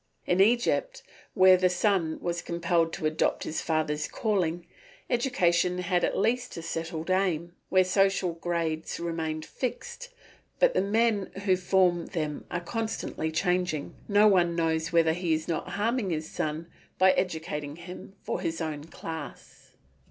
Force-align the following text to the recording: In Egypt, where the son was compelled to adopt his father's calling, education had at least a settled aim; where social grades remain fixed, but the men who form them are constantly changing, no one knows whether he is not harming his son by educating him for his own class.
In 0.25 0.41
Egypt, 0.41 1.03
where 1.35 1.57
the 1.57 1.69
son 1.69 2.17
was 2.21 2.41
compelled 2.41 2.91
to 2.93 3.05
adopt 3.05 3.43
his 3.43 3.61
father's 3.61 4.07
calling, 4.07 4.65
education 5.11 5.77
had 5.77 6.03
at 6.03 6.17
least 6.17 6.57
a 6.57 6.63
settled 6.63 7.11
aim; 7.11 7.53
where 7.69 7.83
social 7.83 8.33
grades 8.33 8.99
remain 8.99 9.43
fixed, 9.43 10.09
but 10.57 10.73
the 10.73 10.81
men 10.81 11.29
who 11.45 11.55
form 11.55 12.07
them 12.07 12.45
are 12.49 12.61
constantly 12.61 13.31
changing, 13.31 13.93
no 14.07 14.27
one 14.27 14.55
knows 14.55 14.91
whether 14.91 15.13
he 15.13 15.35
is 15.35 15.47
not 15.47 15.69
harming 15.73 16.09
his 16.09 16.27
son 16.27 16.65
by 16.97 17.11
educating 17.11 17.75
him 17.75 18.15
for 18.23 18.41
his 18.41 18.59
own 18.59 18.85
class. 18.85 19.73